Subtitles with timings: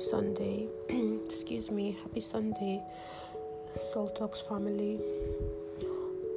[0.00, 0.68] happy Sunday.
[1.28, 2.82] Excuse me, happy Sunday,
[3.92, 4.98] Salt Talks family.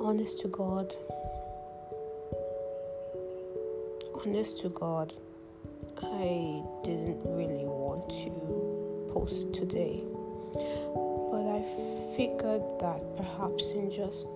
[0.01, 0.93] Honest to God.
[4.15, 5.13] Honest to God,
[6.01, 10.03] I didn't really want to post today,
[10.53, 11.63] but I
[12.17, 14.29] figured that perhaps in just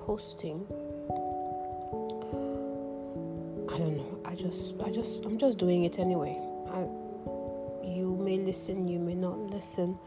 [0.00, 0.66] posting,
[3.72, 4.18] I don't know.
[4.24, 6.38] I just, I just, I'm just doing it anyway.
[8.44, 9.98] Listen, you may not listen.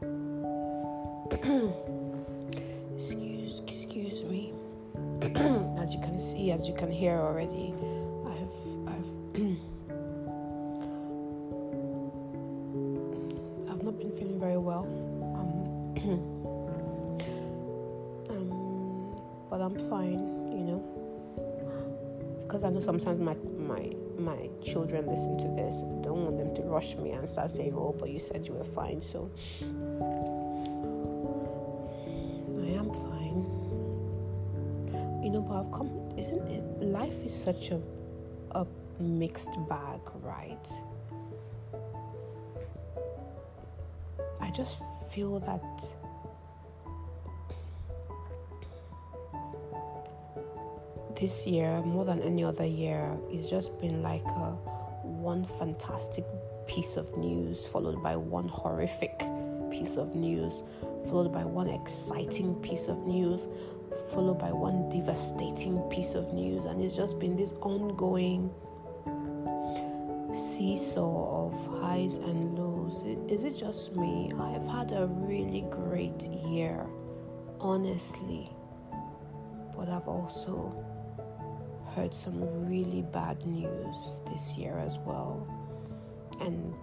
[2.94, 4.54] excuse, excuse me.
[5.76, 7.74] as you can see, as you can hear already,
[8.28, 8.48] I've,
[8.86, 9.10] I've,
[13.72, 14.86] I've not been feeling very well.
[15.34, 15.66] Um,
[18.30, 18.50] um,
[19.50, 20.78] but I'm fine, you know,
[22.42, 25.82] because I know sometimes my my my children listen to this.
[25.82, 28.54] I don't want them to rush me and start saying, "Oh, but you said you
[28.54, 29.30] were fine." So
[32.66, 33.46] I am fine.
[35.22, 35.90] You know, but I've come.
[36.16, 36.64] Isn't it?
[36.82, 37.80] Life is such a
[38.52, 38.66] a
[38.98, 40.68] mixed bag, right?
[44.40, 45.62] I just feel that
[51.20, 54.52] this year, more than any other year, it's just been like a
[55.04, 56.24] one fantastic
[56.66, 59.22] piece of news followed by one horrific
[59.70, 60.62] piece of news,
[61.08, 63.48] followed by one exciting piece of news,
[64.12, 68.50] followed by one devastating piece of news, and it's just been this ongoing
[70.32, 73.04] seesaw of highs and lows.
[73.28, 74.30] Is it just me?
[74.38, 76.86] I have had a really great year,
[77.60, 78.50] honestly,
[79.76, 80.89] but I've also
[81.94, 85.46] heard some really bad news this year as well.
[86.40, 86.74] And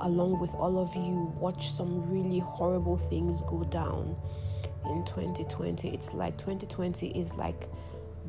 [0.00, 4.16] along with all of you, watch some really horrible things go down
[4.86, 5.88] in 2020.
[5.88, 7.68] It's like 2020 is like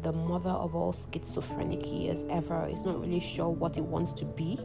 [0.02, 2.68] the mother of all schizophrenic years ever.
[2.70, 4.60] It's not really sure what it wants to be.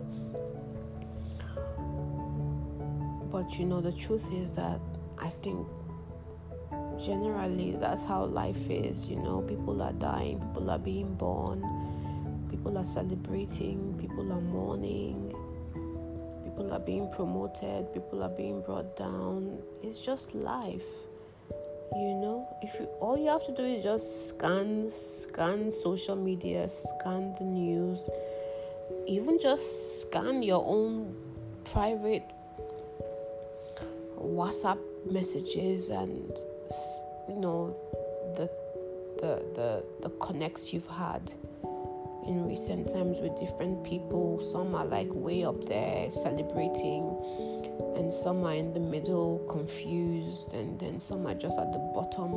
[3.31, 4.81] But you know, the truth is that
[5.19, 5.67] I think
[7.05, 9.43] generally that's how life is you know.
[9.43, 11.61] People are dying people are being born
[12.51, 15.35] people are celebrating people are mourning
[16.45, 19.59] people are being promoted people are being brought down.
[19.83, 20.91] It's just life
[21.93, 22.47] you know.
[22.63, 27.45] If you all you have to do is just scan scan social media scan the
[27.45, 28.09] news
[29.07, 31.17] even just scan your own
[31.65, 32.25] private
[34.19, 34.79] whatsapp
[35.11, 36.31] messages and
[37.29, 37.77] you know
[38.37, 38.49] the
[39.21, 41.33] the the the connects you've had
[42.27, 44.41] in recent times with different people.
[44.41, 47.17] Some are like way up there celebrating
[47.97, 52.31] and some are in the middle confused and then some are just at the bottom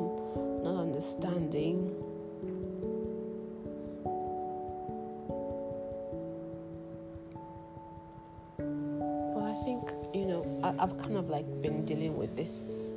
[0.63, 1.91] not understanding.
[8.57, 12.92] But i think you know I, i've kind of like been dealing with this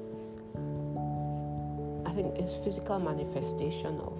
[2.17, 4.16] think it's physical manifestation of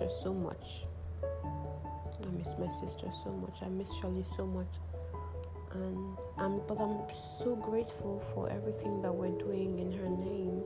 [0.00, 0.84] sister so much.
[1.22, 3.58] I miss my sister so much.
[3.62, 4.68] I miss Shirley so much.
[5.72, 10.62] And um, but I'm so grateful for everything that we're doing in her name.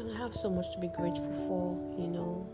[0.00, 2.46] And I have so much to be grateful for, you know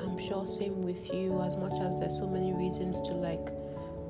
[0.00, 3.50] I'm sure same with you as much as there's so many reasons to like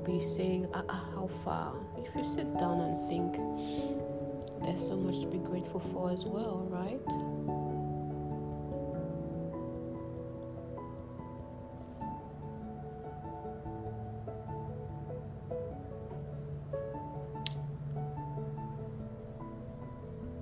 [0.05, 3.37] be saying ah, ah, how far if you sit down and think
[4.65, 6.99] there's so much to be grateful for as well right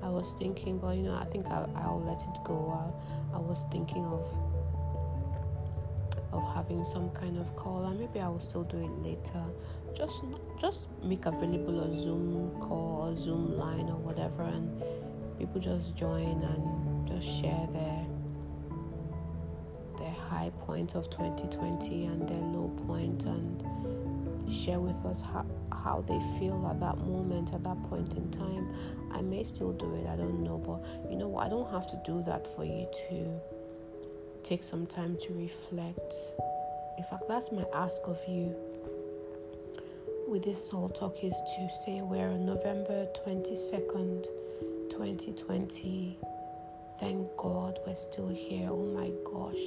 [0.01, 2.69] I was thinking, but you know, I think I, I'll let it go.
[3.33, 4.27] I, I was thinking of
[6.33, 9.43] of having some kind of call and maybe I will still do it later.
[9.93, 10.23] Just
[10.59, 14.83] just make available a Zoom call or Zoom line or whatever and
[15.37, 18.05] people just join and just share their
[19.97, 23.63] their high point of 2020 and their low point and
[24.51, 28.73] share with us how, how they feel at that moment, at that point in time.
[29.11, 32.01] I may still do it, I don't know, but you know, I don't have to
[32.03, 33.41] do that for you to
[34.43, 36.13] take some time to reflect.
[36.97, 38.55] In fact, that's my ask of you
[40.27, 44.27] with this Salt Talk is to say we're on November 22nd,
[44.89, 46.17] 2020.
[46.99, 48.69] Thank God we're still here.
[48.71, 49.61] Oh my gosh.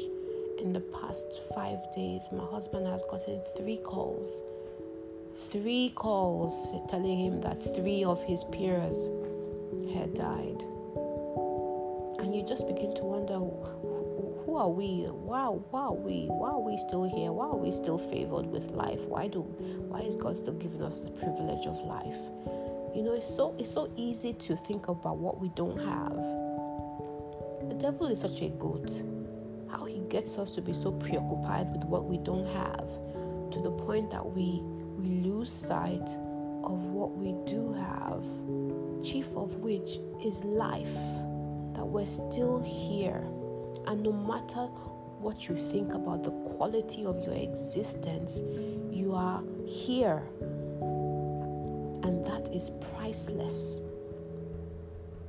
[0.62, 4.42] In the past five days, my husband has gotten three calls
[5.50, 9.08] three calls telling him that three of his peers
[9.94, 10.62] had died.
[12.18, 13.38] And you just begin to wonder
[14.58, 15.04] are we?
[15.04, 16.26] Why, why are we?
[16.26, 17.32] Why are we still here?
[17.32, 19.00] Why are we still favored with life?
[19.02, 19.42] Why do
[19.88, 22.18] why is God still giving us the privilege of life?
[22.94, 26.16] You know, it's so it's so easy to think about what we don't have.
[27.68, 29.02] The devil is such a goat.
[29.70, 32.88] How he gets us to be so preoccupied with what we don't have
[33.50, 34.62] to the point that we
[34.96, 36.08] we lose sight
[36.64, 38.24] of what we do have,
[39.04, 40.96] chief of which is life,
[41.74, 43.22] that we're still here.
[43.86, 44.66] And no matter
[45.20, 48.42] what you think about the quality of your existence,
[48.90, 50.22] you are here.
[52.02, 53.80] And that is priceless.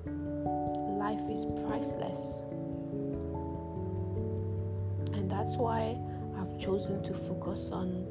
[0.06, 2.42] Life is priceless.
[5.13, 5.98] And that's why
[6.38, 8.06] I've chosen to focus on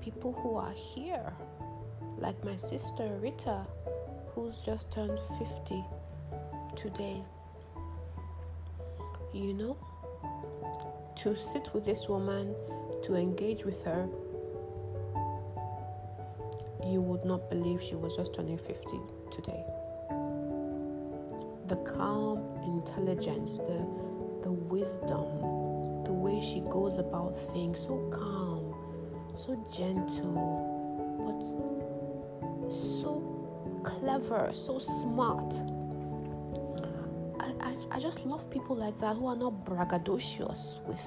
[0.00, 1.32] people who are here,
[2.18, 3.66] like my sister Rita,
[4.34, 5.84] who's just turned 50
[6.74, 7.22] today.
[9.32, 9.76] You know,
[11.16, 12.54] to sit with this woman,
[13.02, 14.08] to engage with her,
[16.86, 18.98] you would not believe she was just turning 50
[19.30, 19.64] today.
[21.68, 23.86] The calm intelligence, the,
[24.42, 28.72] the wisdom, the way she goes about things, so calm
[29.34, 30.36] so gentle,
[31.24, 35.54] but so clever, so smart.
[37.62, 41.00] I, I, just love people like that who are not braggadocious with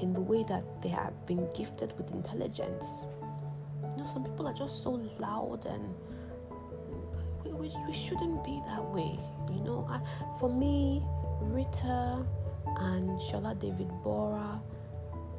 [0.00, 3.06] in the way that they have been gifted with intelligence.
[3.90, 5.94] You know, some people are just so loud and
[7.44, 9.18] we, we, we shouldn't be that way.
[9.52, 10.00] You know, I,
[10.38, 11.02] for me,
[11.40, 12.24] Rita
[12.80, 14.60] and Shola David Bora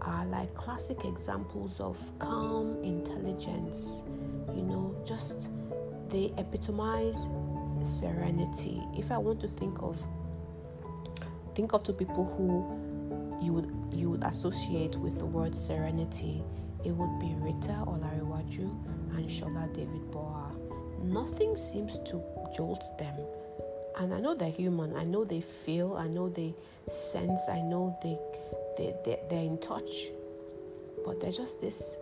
[0.02, 4.04] are like classic examples of calm intelligence.
[4.56, 5.50] You know, just
[6.10, 7.30] they epitomize
[7.84, 8.82] serenity.
[8.98, 10.00] If I want to think of
[11.60, 16.42] think of two people who you would you would associate with the word serenity,
[16.86, 18.68] it would be Rita Olarewaju
[19.18, 20.54] and Shola David Boa.
[21.04, 22.24] Nothing seems to
[22.56, 23.14] jolt them.
[23.98, 24.96] And I know they're human.
[24.96, 25.96] I know they feel.
[25.96, 26.56] I know they
[26.90, 27.50] sense.
[27.50, 28.18] I know they
[28.78, 30.08] they, they, they're in touch,
[31.04, 31.98] but they're just this,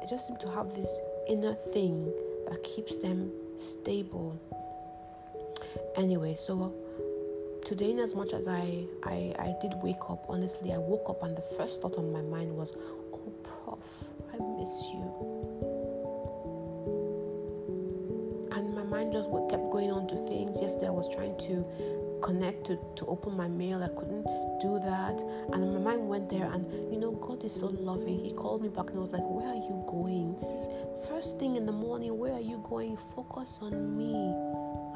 [0.00, 0.98] they just seem to have this
[1.28, 2.12] inner thing
[2.50, 4.36] that keeps them stable.
[5.94, 6.74] Anyway, so
[7.68, 11.22] today, in as much as I, I, I did wake up, honestly, I woke up
[11.22, 12.72] and the first thought on my mind was,
[13.12, 13.78] oh, Prof,
[14.32, 15.04] I miss you.
[18.56, 20.58] And my mind just kept going on to things.
[20.62, 21.66] Yesterday, I was trying to
[22.22, 23.82] connect to, to open my mail.
[23.82, 24.24] I couldn't
[24.62, 25.20] do that.
[25.52, 26.50] And my mind went there.
[26.50, 28.24] And you know, God is so loving.
[28.24, 30.40] He called me back and I was like, Where are you going?
[31.06, 32.96] First thing in the morning, where are you going?
[33.14, 34.14] Focus on me.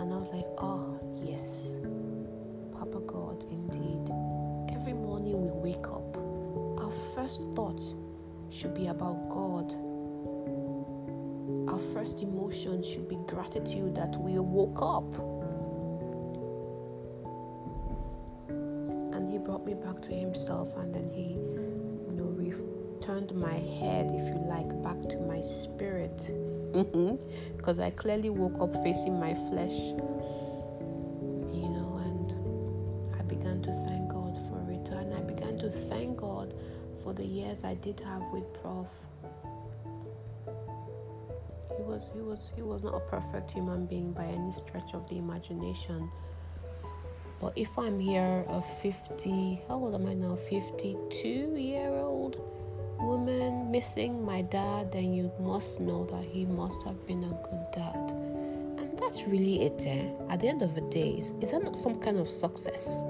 [0.01, 1.77] And I was like, Oh, yes.
[3.43, 4.75] God, indeed.
[4.75, 6.17] Every morning we wake up,
[6.79, 7.83] our first thought
[8.51, 9.73] should be about God.
[11.69, 15.15] Our first emotion should be gratitude that we woke up.
[18.49, 24.11] And He brought me back to himself and then he you know returned my head
[24.13, 26.17] if you like back to my spirit
[26.73, 27.17] mm-hmm.
[27.57, 29.93] because i clearly woke up facing my flesh
[37.83, 38.87] did have with prof
[41.77, 45.09] he was he was he was not a perfect human being by any stretch of
[45.09, 46.11] the imagination
[47.43, 50.37] but if I'm here, a 50, how old am I now?
[50.37, 52.41] 52 year old
[53.01, 57.67] woman missing my dad, then you must know that he must have been a good
[57.73, 58.13] dad.
[58.79, 59.83] And that's really it.
[59.85, 60.07] Eh?
[60.31, 63.03] At the end of the day, is, is that not some kind of success?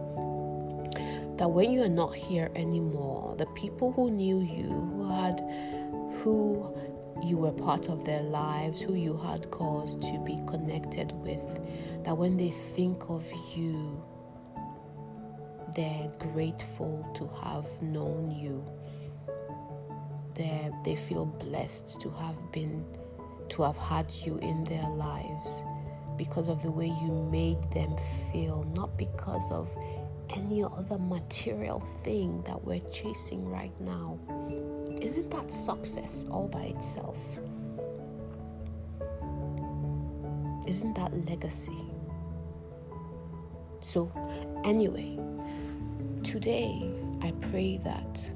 [1.37, 5.41] That when you are not here anymore, the people who knew you, who had,
[6.23, 6.75] who
[7.23, 11.61] you were part of their lives, who you had cause to be connected with,
[12.05, 13.25] that when they think of
[13.55, 14.03] you,
[15.75, 18.65] they're grateful to have known you.
[20.35, 22.85] They they feel blessed to have been
[23.51, 25.63] to have had you in their lives
[26.17, 27.97] because of the way you made them
[28.31, 29.75] feel, not because of
[30.35, 34.19] any other material thing that we're chasing right now.
[35.01, 37.39] Isn't that success all by itself?
[40.67, 41.85] Isn't that legacy?
[43.81, 44.11] So,
[44.65, 45.19] anyway,
[46.23, 48.31] today I pray that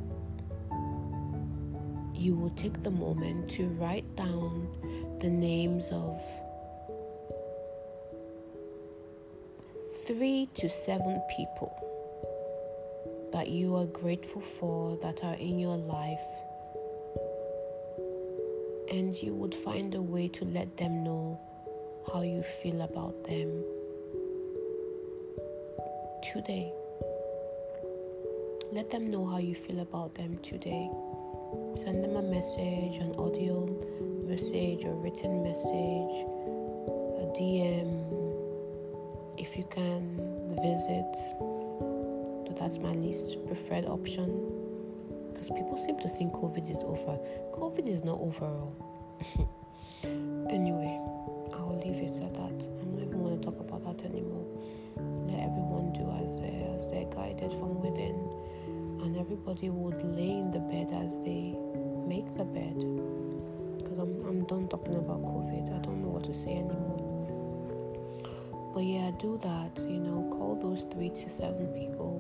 [2.15, 4.69] you will take the moment to write down
[5.21, 6.21] the names of
[10.07, 11.86] three to seven people
[13.37, 16.27] that you are grateful for that are in your life,
[18.91, 21.39] and you would find a way to let them know
[22.11, 23.63] how you feel about them
[26.33, 26.73] today.
[28.73, 30.89] Let them know how you feel about them today.
[31.77, 33.67] Send them a message, an audio
[34.25, 36.17] message, a written message,
[37.21, 38.01] a DM
[39.37, 40.17] if you can
[40.63, 41.56] visit
[42.59, 44.29] that's my least preferred option.
[45.33, 47.19] Because people seem to think covid is over.
[47.53, 49.49] Covid is not over oh.
[50.51, 51.01] anyway
[51.67, 52.57] i'll leave it at that.
[52.81, 54.47] I'm not even going to talk about that anymore.
[55.27, 58.17] Let everyone do as they as they're guided from within.
[59.03, 61.55] And everybody would lay in the bed as they
[62.07, 62.77] make the bed.
[63.79, 65.75] Because I'm, I'm done talking about covid.
[65.75, 67.03] I don't know what to say anymore.
[68.75, 69.79] But yeah, do that.
[69.79, 72.16] You know, call those three to seven people,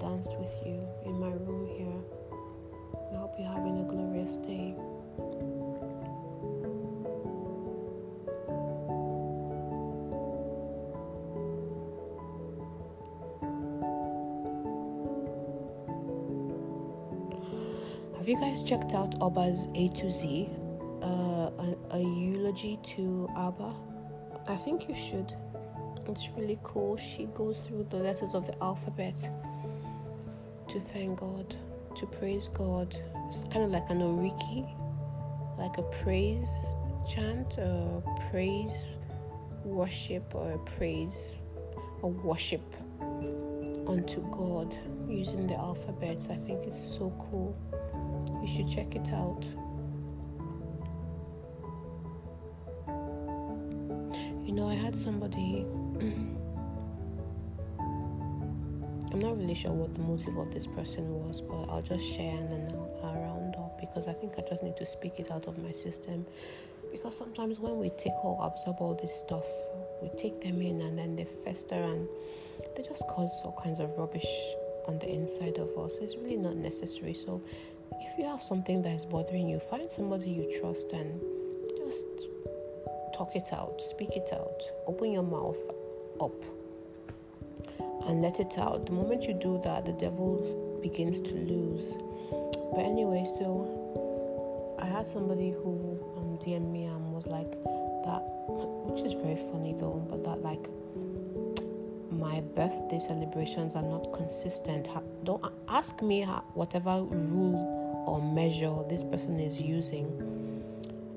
[0.00, 2.02] danced with you in my room here.
[3.12, 4.74] I hope you're having a glorious day.
[18.16, 20.48] Have you guys checked out Abba's A to Z?
[21.02, 23.74] Uh, a, a eulogy to Abba?
[24.48, 25.34] I think you should.
[26.06, 26.96] It's really cool.
[26.96, 29.30] She goes through the letters of the alphabet
[30.70, 31.56] to thank God,
[31.96, 32.96] to praise God.
[33.28, 34.68] It's kind of like an oriki,
[35.58, 36.46] like a praise
[37.08, 38.00] chant, a
[38.30, 38.88] praise
[39.64, 41.34] worship, or praise,
[42.02, 42.62] or worship
[43.88, 44.76] unto God
[45.08, 46.28] using the alphabets.
[46.30, 47.56] I think it's so cool.
[48.40, 49.44] You should check it out.
[54.46, 55.66] You know, I had somebody.
[59.20, 62.34] I'm not really sure what the motive of this person was, but I'll just share
[62.38, 65.30] and then I'll, I'll round up because I think I just need to speak it
[65.30, 66.24] out of my system.
[66.90, 69.44] Because sometimes when we take or absorb all this stuff,
[70.00, 72.08] we take them in and then they fester and
[72.74, 74.24] they just cause all kinds of rubbish
[74.88, 75.98] on the inside of us.
[76.00, 77.12] It's really not necessary.
[77.12, 77.42] So,
[77.92, 81.20] if you have something that is bothering you, find somebody you trust and
[81.76, 82.06] just
[83.14, 85.60] talk it out, speak it out, open your mouth
[86.22, 86.42] up
[88.06, 88.86] and let it out.
[88.86, 91.94] The moment you do that, the devil begins to lose.
[92.74, 97.50] But anyway, so I had somebody who um, DM me and was like
[98.04, 98.22] that,
[98.88, 100.68] which is very funny though, but that like
[102.10, 104.88] my birthday celebrations are not consistent.
[105.24, 110.06] Don't ask me whatever rule or measure this person is using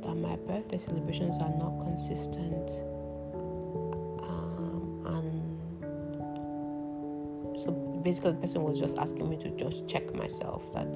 [0.01, 2.92] that my birthday celebrations are not consistent.
[8.03, 10.87] Basically, the person was just asking me to just check myself that.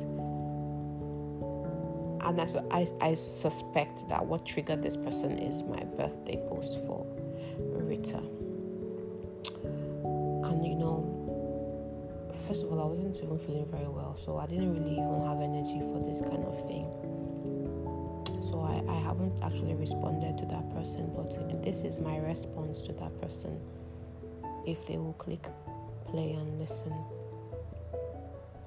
[2.28, 7.06] And I, I, I suspect that what triggered this person is my birthday post for
[7.58, 8.18] Rita.
[10.48, 14.74] And you know, first of all, I wasn't even feeling very well, so I didn't
[14.74, 16.86] really even have energy for this kind of thing
[18.50, 22.94] so I, I haven't actually responded to that person but this is my response to
[22.94, 23.60] that person
[24.66, 25.48] if they will click
[26.08, 26.94] play and listen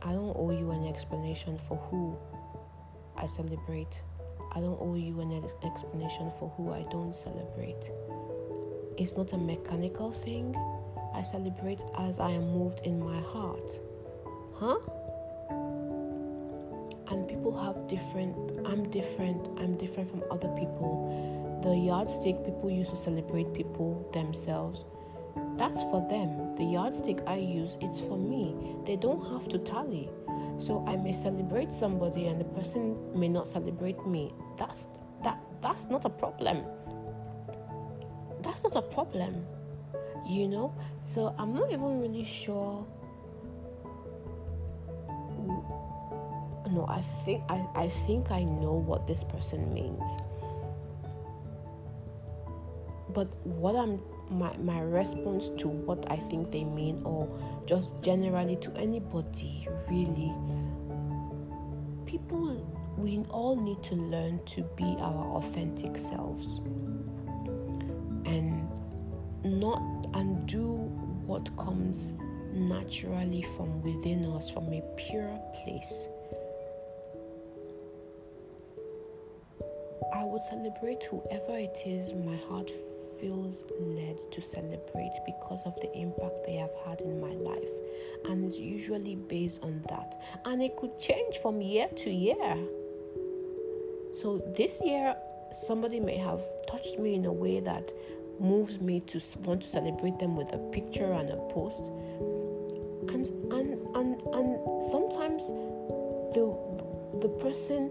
[0.02, 2.16] i don't owe you an explanation for who
[3.16, 4.02] i celebrate
[4.52, 5.32] i don't owe you an
[5.64, 7.90] explanation for who i don't celebrate
[8.99, 10.54] it's not a mechanical thing
[11.12, 13.80] I celebrate as I am moved in my heart.
[14.54, 14.78] Huh?
[17.09, 21.61] And people have different, I'm different, I'm different from other people.
[21.62, 24.85] The yardstick people use to celebrate people themselves,
[25.61, 26.57] that's for them.
[26.57, 28.57] The yardstick I use, it's for me.
[28.87, 30.09] They don't have to tally.
[30.59, 34.33] So I may celebrate somebody and the person may not celebrate me.
[34.57, 34.88] That's
[35.23, 36.64] that that's not a problem.
[38.40, 39.45] That's not a problem.
[40.26, 40.75] You know?
[41.05, 42.87] So I'm not even really sure
[46.71, 50.09] no, I think I, I think I know what this person means.
[53.12, 57.28] But what I'm my, my response to what I think they mean, or
[57.66, 60.32] just generally to anybody, really,
[62.06, 66.58] people, we all need to learn to be our authentic selves
[68.26, 68.68] and
[69.44, 69.80] not
[70.14, 70.75] and do
[71.26, 72.12] what comes
[72.52, 76.06] naturally from within us, from a pure place.
[80.14, 82.70] I would celebrate whoever it is my heart
[83.21, 87.69] feels led to celebrate because of the impact they have had in my life.
[88.27, 90.23] And it's usually based on that.
[90.45, 92.57] And it could change from year to year.
[94.12, 95.15] So this year,
[95.53, 97.93] somebody may have touched me in a way that
[98.41, 101.91] moves me to want to celebrate them with a picture and a post.
[103.11, 105.47] And and and and sometimes
[106.35, 106.57] the
[107.21, 107.91] the person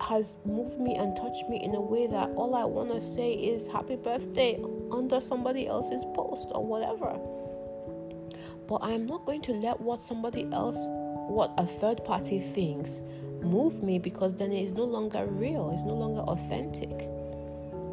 [0.00, 3.32] has moved me and touched me in a way that all I want to say
[3.32, 7.18] is happy birthday under somebody else's post or whatever.
[8.66, 10.78] But I'm not going to let what somebody else,
[11.28, 13.00] what a third party thinks,
[13.42, 17.08] move me because then it is no longer real, it's no longer authentic.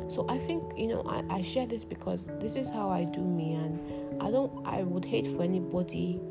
[0.09, 3.21] So I think, you know, I, I share this because this is how I do
[3.21, 6.21] me, and I don't, I would hate for anybody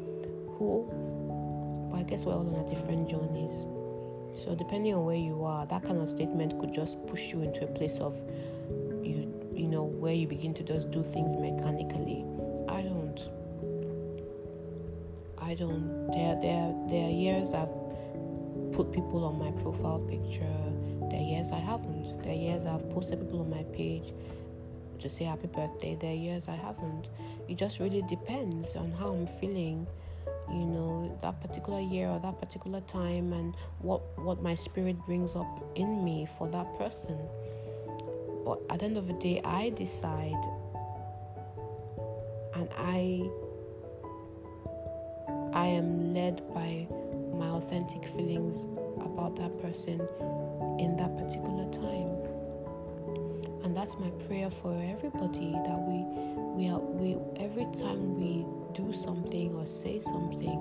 [0.59, 0.89] who,
[1.91, 3.67] but I guess we're all on a different journeys
[4.37, 7.64] so depending on where you are, that kind of statement could just push you into
[7.64, 8.20] a place of
[9.03, 12.25] you you know where you begin to just do things mechanically.
[12.68, 13.20] I don't.
[15.38, 16.11] I don't.
[16.12, 17.73] There there there are years I've
[18.73, 20.59] put people on my profile picture.
[21.11, 22.23] There are years I haven't.
[22.23, 24.12] There are years I've posted people on my page
[24.99, 25.97] to say happy birthday.
[26.01, 27.09] There are years I haven't.
[27.47, 29.87] It just really depends on how I'm feeling
[30.51, 35.37] you know that particular year or that particular time and what what my spirit brings
[35.37, 37.19] up in me for that person.
[38.45, 40.45] But at the end of the day i decide
[42.57, 43.23] and i
[45.55, 46.87] i am led by
[47.33, 48.65] my authentic feelings
[49.01, 50.01] about that person
[50.79, 52.11] in that particular time.
[53.65, 56.05] And that's my prayer for everybody that we
[56.55, 60.59] we are we every time we do something or say something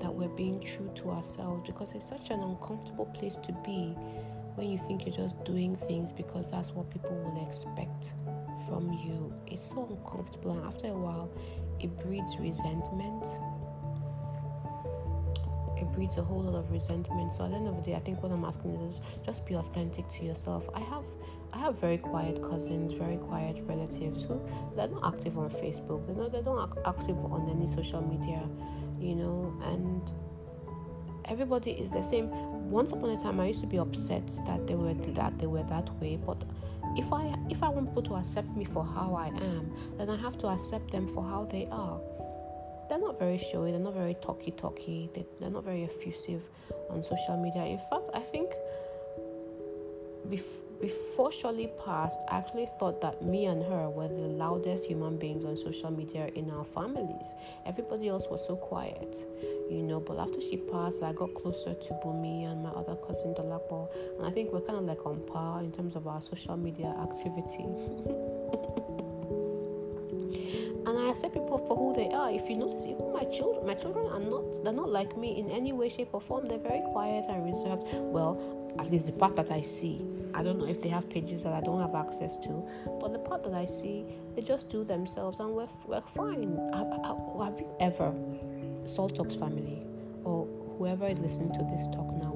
[0.00, 3.94] that we're being true to ourselves because it's such an uncomfortable place to be
[4.54, 8.12] when you think you're just doing things because that's what people will expect
[8.66, 9.32] from you.
[9.46, 11.30] It's so uncomfortable, and after a while,
[11.80, 13.24] it breeds resentment
[15.96, 17.32] breeds a whole lot of resentment.
[17.32, 19.54] So at the end of the day, I think what I'm asking is just be
[19.54, 20.68] authentic to yourself.
[20.74, 21.04] I have
[21.52, 24.40] I have very quiet cousins, very quiet relatives who
[24.76, 26.06] they're not active on Facebook.
[26.06, 28.42] They're not they're not active on any social media,
[29.00, 30.12] you know, and
[31.24, 32.28] everybody is the same.
[32.70, 35.64] Once upon a time, I used to be upset that they were that they were
[35.64, 36.44] that way, but
[36.96, 40.16] if I if I want people to accept me for how I am, then I
[40.16, 41.98] have to accept them for how they are
[42.96, 46.48] they're not very showy, they're not very talky talky, they, they're not very effusive
[46.88, 47.64] on social media.
[47.64, 48.54] In fact, I think
[50.30, 55.18] bef- before Shirley passed, I actually thought that me and her were the loudest human
[55.18, 57.34] beings on social media in our families.
[57.66, 59.14] Everybody else was so quiet,
[59.70, 60.00] you know.
[60.00, 64.26] But after she passed, I got closer to Bumi and my other cousin Dolapo, and
[64.26, 67.66] I think we're kind of like on par in terms of our social media activity.
[71.06, 72.32] I accept people for who they are.
[72.32, 75.52] If you notice, even my children, my children are not they're not like me in
[75.52, 76.46] any way, shape, or form.
[76.46, 77.84] They're very quiet and reserved.
[77.92, 80.04] Well, at least the part that I see.
[80.34, 82.68] I don't know if they have pages that I don't have access to,
[83.00, 86.58] but the part that I see, they just do themselves, and we're we're fine.
[86.74, 86.90] Have,
[87.40, 88.12] have you ever,
[88.84, 89.86] Salt Talks family,
[90.24, 92.35] or whoever is listening to this talk now,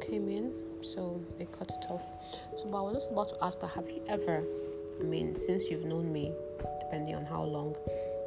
[0.00, 0.52] came in.
[0.82, 2.04] so they cut it off.
[2.56, 4.42] So, but I was just about to ask that: Have you ever?
[4.98, 6.32] I mean, since you've known me,
[6.80, 7.76] depending on how long,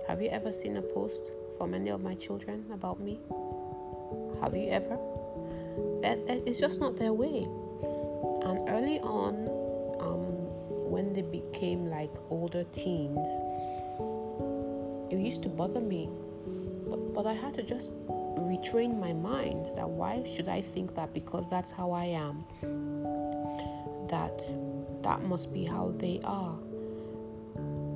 [0.08, 3.20] have you ever seen a post from any of my children about me?
[4.42, 4.98] Have you ever?
[6.02, 7.48] That, that it's just not their way.
[8.46, 9.48] And early on,
[10.02, 10.26] um,
[10.92, 13.28] when they became like older teens,
[15.12, 16.10] it used to bother me.
[16.88, 17.92] But, but I had to just
[18.38, 22.46] retrain my mind that why should I think that because that's how I am,
[24.08, 24.42] that
[25.04, 26.58] that must be how they are.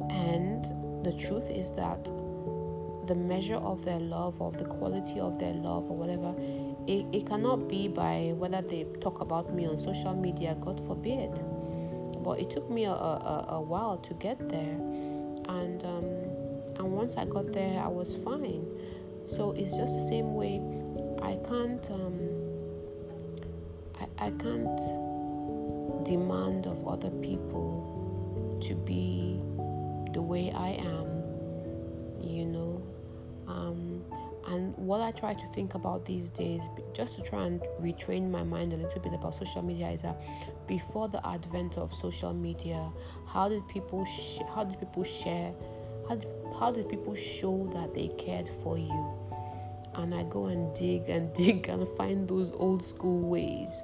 [0.10, 0.66] And
[1.06, 2.06] the truth is that
[3.08, 6.36] the measure of their love, of the quality of their love, or whatever,
[6.88, 11.32] it, it cannot be by whether they talk about me on social media, God forbid.
[12.24, 14.78] But it took me a, a, a while to get there.
[15.48, 16.04] And, um,
[16.78, 18.66] and once I got there, I was fine.
[19.28, 20.62] So it's just the same way.
[21.22, 22.18] I can't, um,
[24.00, 24.78] I, I can't
[26.06, 29.42] demand of other people to be
[30.14, 31.24] the way I am,
[32.24, 32.82] you know.
[33.48, 34.04] Um,
[34.48, 36.62] and what I try to think about these days,
[36.94, 40.22] just to try and retrain my mind a little bit about social media, is that
[40.68, 42.90] before the advent of social media,
[43.26, 45.54] how did people sh- how did people share?
[46.08, 46.28] How did,
[46.60, 49.14] how people show that they cared for you?
[49.96, 53.82] And I go and dig and dig and find those old school ways.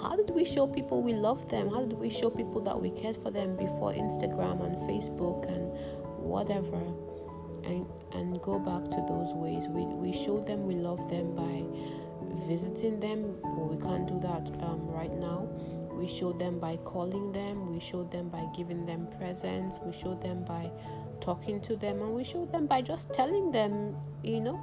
[0.00, 1.68] How did we show people we love them?
[1.68, 5.72] How did we show people that we cared for them before Instagram and Facebook and
[6.18, 6.80] whatever?
[7.64, 9.68] and and go back to those ways.
[9.68, 11.64] We we show them we love them by
[12.46, 15.48] visiting them, but we can't do that um, right now.
[15.98, 17.72] We show them by calling them.
[17.72, 19.80] We show them by giving them presents.
[19.84, 20.70] We show them by
[21.20, 24.58] talking to them, and we show them by just telling them, you know.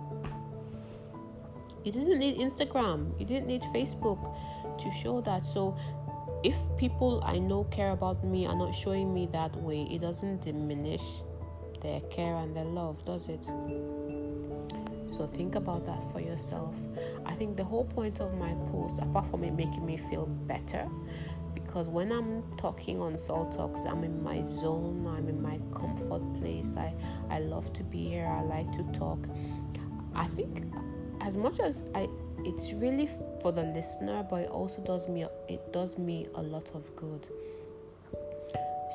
[1.83, 3.19] You didn't need Instagram.
[3.19, 4.33] You didn't need Facebook
[4.79, 5.45] to show that.
[5.45, 5.75] So
[6.43, 10.41] if people I know care about me are not showing me that way, it doesn't
[10.41, 11.03] diminish
[11.81, 13.45] their care and their love, does it?
[15.15, 16.75] So think about that for yourself.
[17.25, 20.89] I think the whole point of my post, apart from it making me feel better,
[21.53, 26.21] because when I'm talking on Salt Talks, I'm in my zone, I'm in my comfort
[26.41, 26.75] place.
[26.75, 26.93] I,
[27.29, 29.19] I love to be here, I like to talk.
[30.13, 30.63] I think
[31.21, 32.09] as much as I
[32.43, 33.07] it's really
[33.41, 37.25] for the listener, but it also does me it does me a lot of good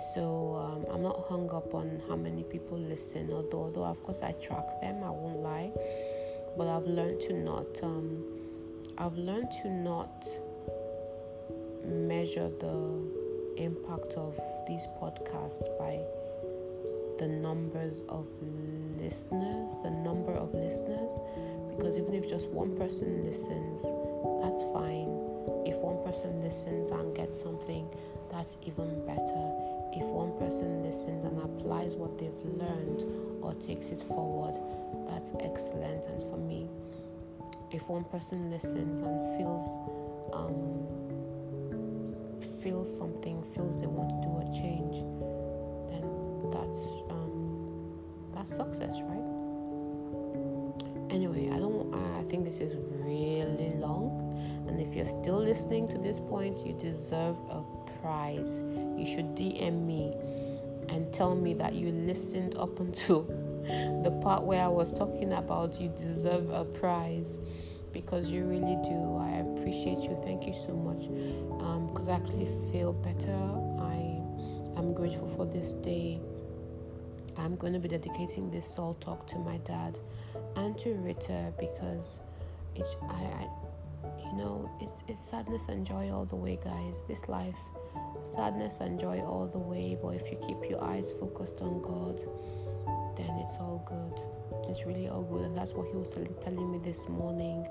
[0.01, 4.23] so um, i'm not hung up on how many people listen although although of course
[4.23, 5.71] i track them i won't lie.
[6.57, 8.25] But i've learned to not um,
[8.99, 10.27] i've learned to not
[11.85, 13.03] measure the
[13.57, 16.01] impact of these podcasts by
[17.19, 18.27] the numbers of
[18.99, 21.13] listeners the number of listeners.
[21.71, 23.83] Because even if just one person listens
[24.43, 25.30] that's fine
[25.67, 27.89] if one person listens and gets something
[28.31, 33.03] that's even better if one person listens and applies what they've learned
[33.43, 34.55] or takes it forward,
[35.09, 36.07] that's excellent.
[36.07, 36.69] And for me,
[37.73, 39.67] if one person listens and feels
[40.33, 40.87] um,
[42.63, 45.03] feels something, feels they want to do a change,
[45.91, 46.07] then
[46.55, 47.99] that's um,
[48.33, 49.27] that's success, right?
[51.11, 51.93] Anyway, I don't.
[51.93, 54.10] I think this is really long,
[54.67, 57.63] and if you're still listening to this point, you deserve a
[58.01, 58.61] prize,
[58.97, 60.15] you should DM me
[60.89, 63.23] and tell me that you listened up until
[64.03, 67.39] the part where I was talking about you deserve a prize
[67.93, 69.17] because you really do.
[69.17, 70.19] I appreciate you.
[70.25, 71.09] Thank you so much.
[71.89, 73.33] Because um, I actually feel better.
[73.81, 76.21] I am grateful for this day.
[77.37, 79.99] I'm going to be dedicating this Salt Talk to my dad
[80.57, 82.21] and to Rita because
[82.77, 83.49] it's I, I
[84.31, 87.05] you know it's it's sadness and joy all the way, guys.
[87.09, 87.59] This life
[88.23, 92.19] sadness and joy all the way, but if you keep your eyes focused on God,
[93.17, 94.71] then it's all good.
[94.71, 97.67] It's really all good, and that's what He was telling me this morning.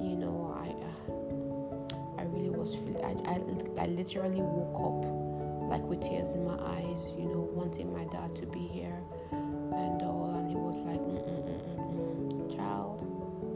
[0.00, 3.04] You know, I uh, I really was feeling.
[3.04, 7.14] I, I I literally woke up like with tears in my eyes.
[7.18, 8.98] You know, wanting my dad to be here
[9.32, 12.56] and all, and he was like, Mm-mm-mm-mm.
[12.56, 13.06] "Child,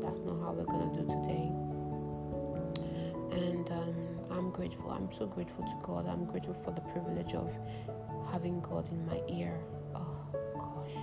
[0.03, 1.07] that's not how we're gonna do
[4.69, 4.91] grateful.
[4.91, 6.07] I'm so grateful to God.
[6.07, 7.51] I'm grateful for the privilege of
[8.31, 9.59] having God in my ear.
[9.95, 10.29] Oh
[10.59, 10.95] gosh,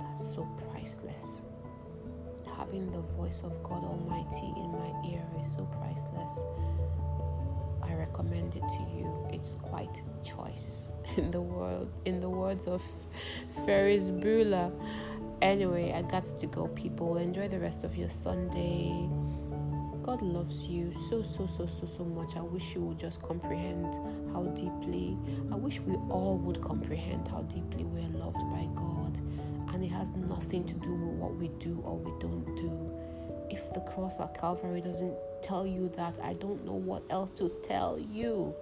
[0.00, 1.42] that's so priceless.
[2.56, 6.40] Having the voice of God Almighty in my ear is so priceless.
[7.80, 9.28] I recommend it to you.
[9.30, 11.92] It's quite choice in the world.
[12.06, 12.82] In the words of
[13.64, 14.72] Ferris Bueller.
[15.42, 17.18] Anyway, I got to go, people.
[17.18, 19.08] Enjoy the rest of your Sunday
[20.10, 22.34] God loves you so, so, so, so, so much.
[22.36, 23.94] I wish you would just comprehend
[24.32, 25.16] how deeply,
[25.52, 29.20] I wish we all would comprehend how deeply we're loved by God.
[29.72, 32.90] And it has nothing to do with what we do or we don't do.
[33.50, 37.48] If the cross at Calvary doesn't tell you that, I don't know what else to
[37.62, 38.52] tell you.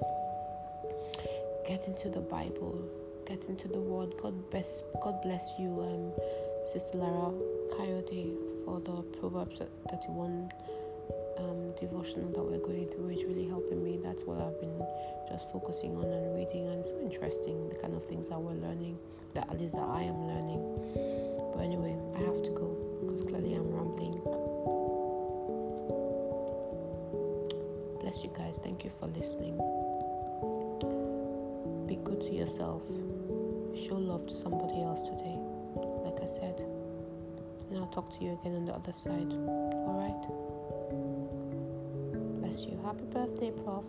[1.66, 2.87] Get into the Bible,
[3.26, 4.12] get into the Word.
[4.20, 6.12] God bless, God bless you, um,
[6.66, 7.32] Sister Lara
[7.74, 8.34] Coyote,
[8.66, 10.50] for the Proverbs 31
[11.38, 13.98] um, devotional that we're going through is really helping me.
[14.03, 14.83] That's what I've been
[15.31, 18.55] just focusing on and reading, and it's so interesting the kind of things that we're
[18.55, 18.98] learning,
[19.35, 20.61] that at least that I am learning.
[21.55, 24.18] But anyway, I have to go because clearly I'm rambling.
[28.01, 28.59] Bless you guys.
[28.62, 29.57] Thank you for listening.
[31.87, 32.83] Be good to yourself.
[33.77, 35.38] Show love to somebody else today.
[35.77, 36.64] Like I said.
[37.70, 39.31] And I'll talk to you again on the other side.
[39.31, 40.57] Alright?
[42.66, 42.78] You.
[42.84, 43.84] Happy birthday, Prof.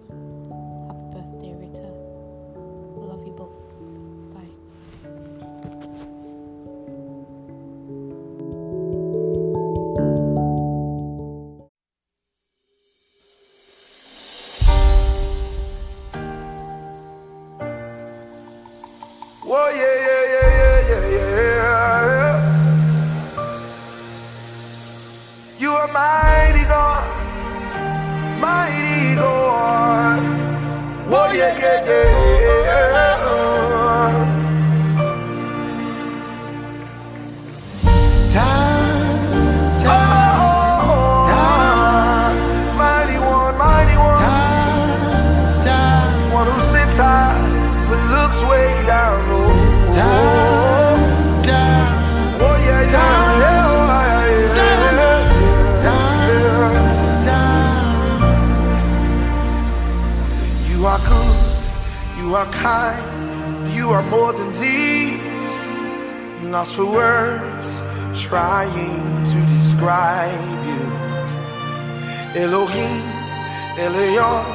[73.85, 74.45] Elion,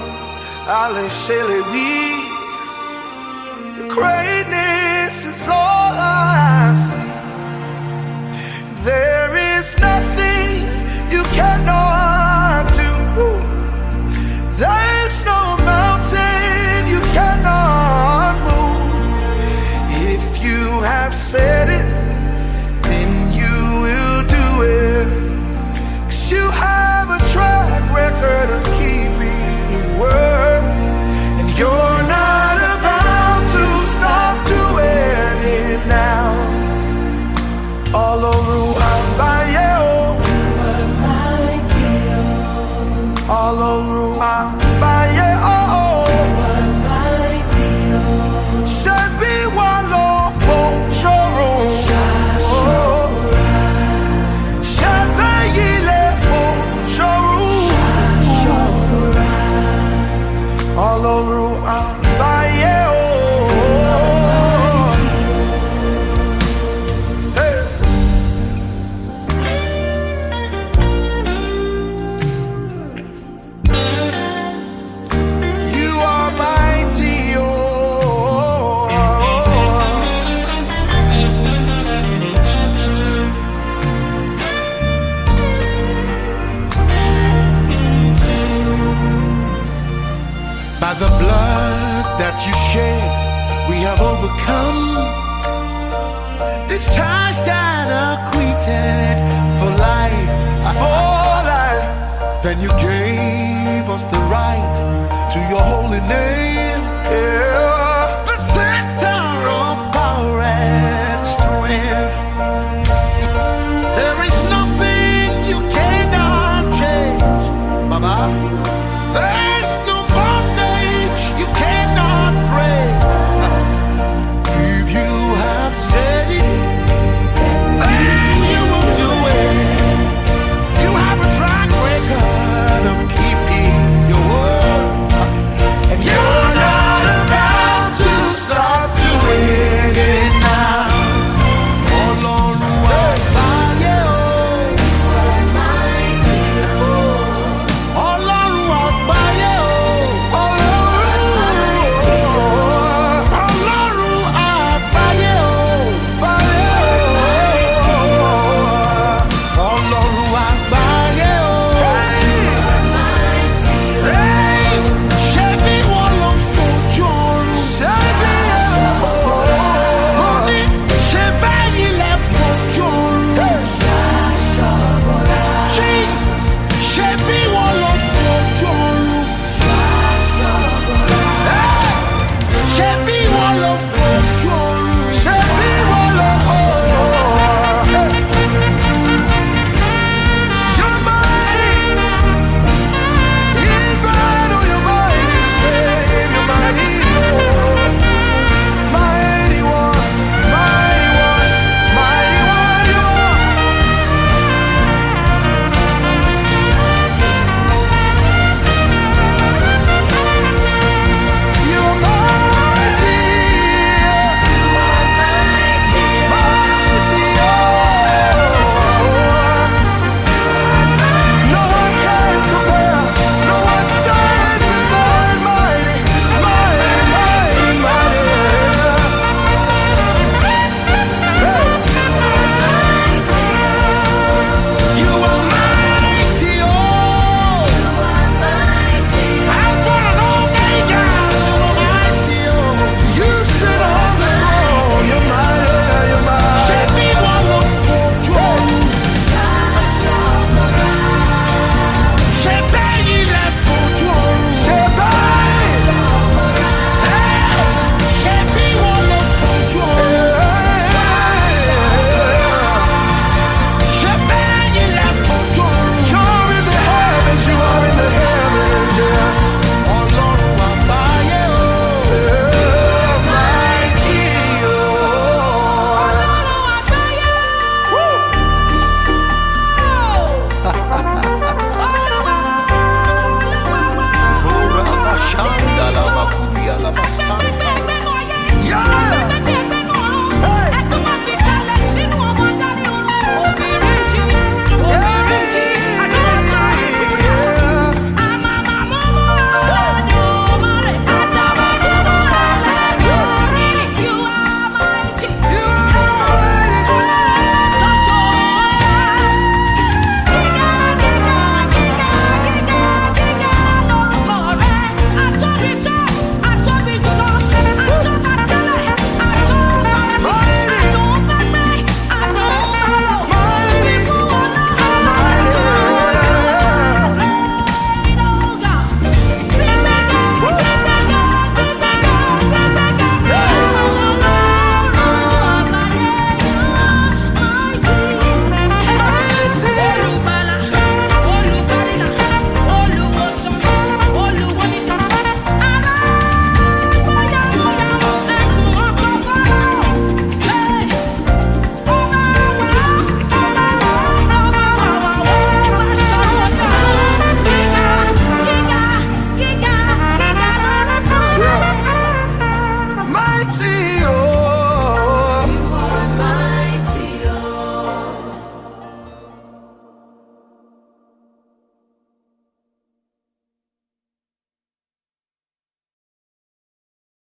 [0.68, 2.28] Ale Shelewi.
[3.76, 6.24] Your greatness is all I.
[6.64, 6.93] There